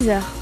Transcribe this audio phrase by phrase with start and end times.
[0.00, 0.37] bizarre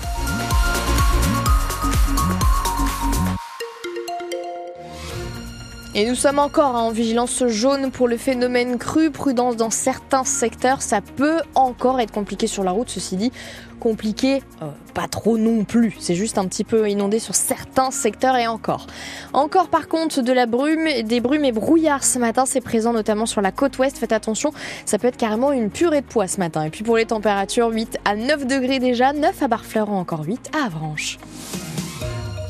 [5.98, 9.10] Et nous sommes encore en vigilance jaune pour le phénomène cru.
[9.10, 10.82] Prudence dans certains secteurs.
[10.82, 13.32] Ça peut encore être compliqué sur la route, ceci dit.
[13.80, 15.96] Compliqué, euh, pas trop non plus.
[15.98, 18.88] C'est juste un petit peu inondé sur certains secteurs et encore.
[19.32, 22.44] Encore par contre de la brume, des brumes et brouillards ce matin.
[22.44, 23.96] C'est présent notamment sur la côte ouest.
[23.96, 24.52] Faites attention,
[24.84, 26.62] ça peut être carrément une purée de poids ce matin.
[26.64, 30.50] Et puis pour les températures, 8 à 9 degrés déjà, 9 à Barfleur, encore 8
[30.54, 31.16] à Avranches.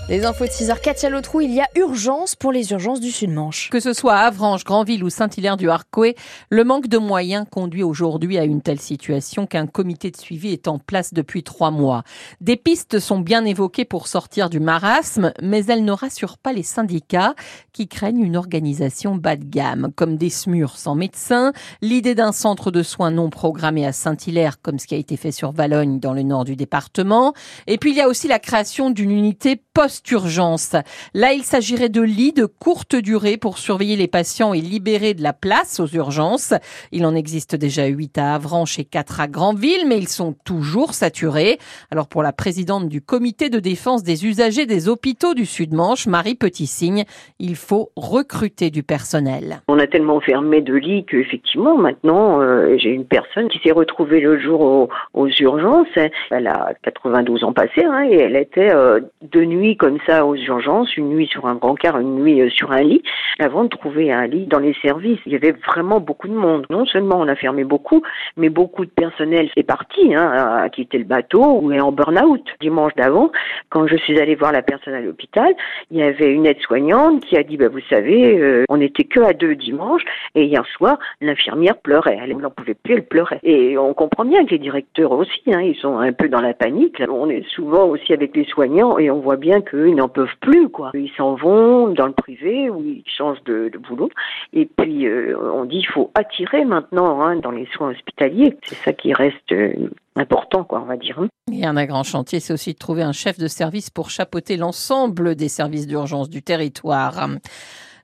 [0.08, 3.70] Les infos de 6h, Katia Lotrou, il y a urgence pour les urgences du Sud-Manche.
[3.70, 6.16] Que ce soit à Avranches, Granville ou Saint-Hilaire du Harcouët,
[6.48, 10.68] le manque de moyens conduit aujourd'hui à une telle situation qu'un comité de suivi est
[10.68, 12.04] en place depuis trois mois.
[12.40, 16.62] Des pistes sont bien évoquées pour sortir du marasme, mais elles ne rassurent pas les
[16.62, 17.34] syndicats
[17.72, 22.70] qui craignent une organisation bas de gamme, comme des SMUR sans médecin, l'idée d'un centre
[22.70, 26.12] de soins non programmé à Saint-Hilaire, comme ce qui a été fait sur Valogne dans
[26.12, 27.34] le nord du département.
[27.66, 30.76] Et puis il y a aussi la création d'une unité post urgence
[31.14, 35.22] Là, il s'agirait de lits de courte durée pour surveiller les patients et libérer de
[35.22, 36.54] la place aux urgences.
[36.92, 40.94] Il en existe déjà 8 à Avranches et 4 à Granville, mais ils sont toujours
[40.94, 41.58] saturés.
[41.90, 46.34] Alors pour la présidente du comité de défense des usagers des hôpitaux du Sud-Manche, Marie
[46.34, 47.04] Petit-Signe,
[47.38, 49.60] il faut recruter du personnel.
[49.68, 54.20] On a tellement fermé de lits qu'effectivement maintenant euh, j'ai une personne qui s'est retrouvée
[54.20, 55.86] le jour aux, urgences.
[56.30, 60.34] Elle a 92 ans passés hein, et elle était euh, de nuit comme ça aux
[60.34, 63.04] urgences, une nuit sur un brancard, une nuit euh, sur un lit,
[63.38, 65.20] avant de trouver un lit dans les services.
[65.24, 66.66] Il y avait vraiment beaucoup de monde.
[66.70, 68.02] Non seulement on a fermé beaucoup,
[68.36, 72.42] mais beaucoup de personnel est parti, hein, a quitté le bateau ou est en burn-out.
[72.60, 73.30] Dimanche d'avant,
[73.68, 75.54] quand je suis allée voir la personne à l'hôpital,
[75.92, 79.20] il y avait une aide-soignante qui a dit, bah, vous savez, euh, on n'était que
[79.20, 80.02] à deux dimanche,
[80.34, 82.18] et hier soir, l'infirmière pleurait.
[82.20, 83.38] Elle n'en pouvait plus, elle pleurait.
[83.44, 86.54] Et on comprend bien que les directeurs aussi, hein, ils sont un peu dans la
[86.54, 87.00] panique.
[87.08, 90.36] On est souvent aussi avec les soignants et on voit bien que ils n'en peuvent
[90.40, 90.90] plus, quoi.
[90.94, 94.08] Ils s'en vont dans le privé ou ils changent de, boulot.
[94.52, 98.56] Et puis, euh, on dit il faut attirer maintenant hein, dans les soins hospitaliers.
[98.62, 101.18] C'est ça qui reste euh, important, quoi, on va dire.
[101.18, 101.28] Hein.
[101.52, 105.34] Et un grand chantier, c'est aussi de trouver un chef de service pour chapeauter l'ensemble
[105.34, 107.28] des services d'urgence du territoire.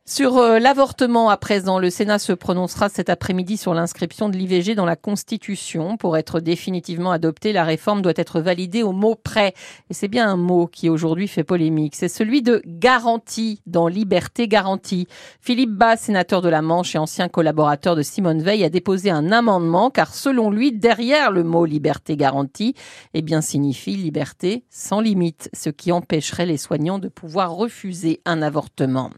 [0.05, 4.75] Sur euh, l'avortement à présent, le Sénat se prononcera cet après-midi sur l'inscription de l'IVG
[4.75, 5.97] dans la Constitution.
[5.97, 9.55] Pour être définitivement adoptée, la réforme doit être validée au mot près.
[9.91, 11.95] Et c'est bien un mot qui aujourd'hui fait polémique.
[11.95, 15.07] C'est celui de garantie dans liberté garantie.
[15.41, 19.31] Philippe Bas, sénateur de la Manche et ancien collaborateur de Simone Veil, a déposé un
[19.31, 22.75] amendement car selon lui, derrière le mot liberté garantie,
[23.15, 28.43] eh bien, signifie liberté sans limite, ce qui empêcherait les soignants de pouvoir refuser un
[28.43, 29.11] avortement.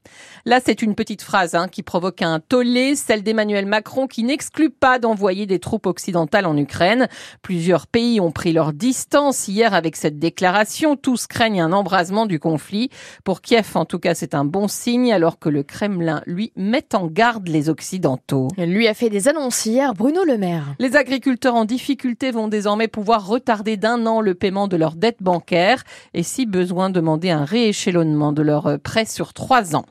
[0.45, 4.71] Là, c'est une petite phrase hein, qui provoque un tollé, celle d'Emmanuel Macron qui n'exclut
[4.71, 7.09] pas d'envoyer des troupes occidentales en Ukraine.
[7.43, 10.97] Plusieurs pays ont pris leur distance hier avec cette déclaration.
[10.97, 12.91] Tous craignent un embrasement du conflit.
[13.25, 16.95] Pour Kiev, en tout cas, c'est un bon signe alors que le Kremlin, lui, met
[16.95, 18.49] en garde les Occidentaux.
[18.57, 20.75] Lui a fait des annonces hier, Bruno Le Maire.
[20.79, 25.23] Les agriculteurs en difficulté vont désormais pouvoir retarder d'un an le paiement de leurs dettes
[25.23, 25.85] bancaires
[26.15, 29.85] et si besoin demander un rééchelonnement de leurs prêts sur trois ans.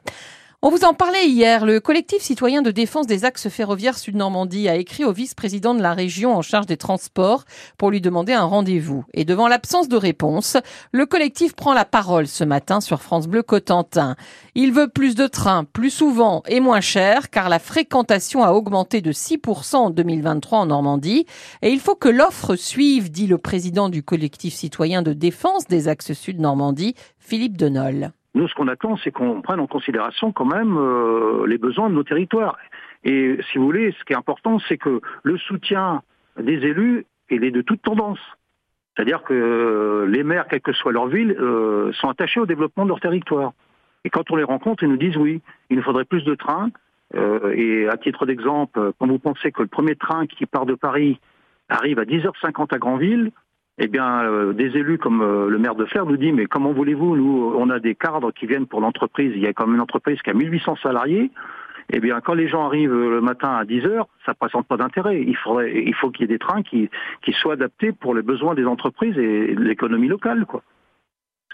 [0.66, 1.66] On vous en parlait hier.
[1.66, 5.94] Le collectif citoyen de défense des axes ferroviaires Sud-Normandie a écrit au vice-président de la
[5.94, 7.44] région en charge des transports
[7.78, 9.04] pour lui demander un rendez-vous.
[9.14, 10.56] Et devant l'absence de réponse,
[10.94, 14.16] le collectif prend la parole ce matin sur France Bleu Cotentin.
[14.56, 19.02] Il veut plus de trains, plus souvent et moins cher, car la fréquentation a augmenté
[19.02, 21.26] de 6% en 2023 en Normandie.
[21.62, 25.90] Et il faut que l'offre suive, dit le président du collectif citoyen de défense des
[25.90, 28.14] axes Sud-Normandie, Philippe Denol.
[28.36, 31.96] Nous, ce qu'on attend, c'est qu'on prenne en considération quand même euh, les besoins de
[31.96, 32.58] nos territoires.
[33.04, 36.02] Et si vous voulez, ce qui est important, c'est que le soutien
[36.40, 38.20] des élus, il est de toute tendance.
[38.96, 42.86] C'est-à-dire que euh, les maires, quelle que soit leur ville, euh, sont attachés au développement
[42.86, 43.54] de leur territoire.
[44.04, 46.70] Et quand on les rencontre, ils nous disent oui, il nous faudrait plus de trains.
[47.14, 51.20] et à titre d'exemple, quand vous pensez que le premier train qui part de Paris
[51.70, 53.32] arrive à 10h50 à Granville,
[53.80, 56.74] eh bien, euh, des élus comme euh, le maire de Flers nous dit mais comment
[56.74, 59.34] voulez-vous Nous, on a des cadres qui viennent pour l'entreprise.
[59.36, 61.32] Il y a comme une entreprise qui a 1800 salariés.
[61.92, 64.78] Eh bien, quand les gens arrivent le matin à 10 heures, ça ne présente pas
[64.78, 65.22] d'intérêt.
[65.22, 66.90] Il faudrait, il faut qu'il y ait des trains qui,
[67.24, 70.64] qui soient adaptés pour les besoins des entreprises et de l'économie locale, quoi.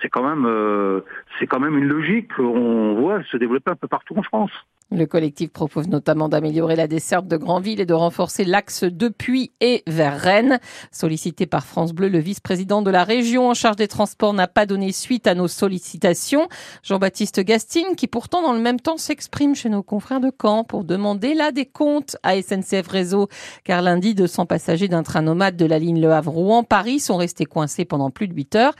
[0.01, 1.01] C'est quand même, euh,
[1.37, 4.51] c'est quand même une logique qu'on voit se développer un peu partout en France.
[4.91, 9.83] Le collectif propose notamment d'améliorer la desserte de Grandville et de renforcer l'axe depuis et
[9.85, 10.59] vers Rennes.
[10.91, 14.65] Sollicité par France Bleu, le vice-président de la région en charge des transports n'a pas
[14.65, 16.47] donné suite à nos sollicitations.
[16.81, 20.83] Jean-Baptiste Gastine, qui pourtant dans le même temps s'exprime chez nos confrères de Caen pour
[20.83, 23.27] demander là des comptes à SNCF Réseau,
[23.63, 27.85] car lundi, 200 passagers d'un train nomade de la ligne Le Havre-Rouen-Paris sont restés coincés
[27.85, 28.73] pendant plus de 8 heures.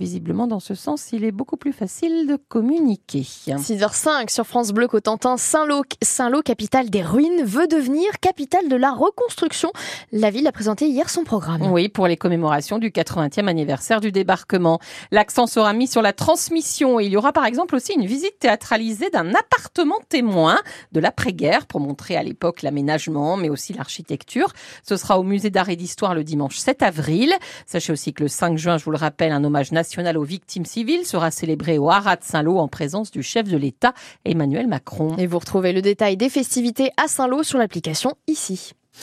[0.00, 3.20] Visiblement, dans ce sens, il est beaucoup plus facile de communiquer.
[3.20, 8.90] 6h05 sur France Bleu Cotentin, Saint-Lô, Saint-Lô, capitale des ruines, veut devenir capitale de la
[8.90, 9.70] reconstruction.
[10.10, 11.62] La ville a présenté hier son programme.
[11.70, 14.80] Oui, pour les commémorations du 80e anniversaire du débarquement.
[15.12, 19.10] L'accent sera mis sur la transmission il y aura par exemple aussi une visite théâtralisée
[19.10, 20.58] d'un appartement témoin
[20.90, 24.52] de l'après-guerre pour montrer à l'époque l'aménagement, mais aussi l'architecture.
[24.82, 27.32] Ce sera au musée d'art et d'histoire le dimanche 7 avril.
[27.66, 30.24] Sachez aussi que le 5 juin, je vous le rappelle, un hommage national national aux
[30.24, 33.92] victimes civiles sera célébré au Haras de Saint-Lô en présence du chef de l'État
[34.24, 35.14] Emmanuel Macron.
[35.18, 38.72] Et vous retrouvez le détail des festivités à Saint-Lô sur l'application ici.